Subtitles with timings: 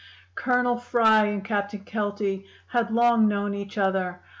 [0.33, 4.19] "Colonel Fry and Captain Kelty had long known each other.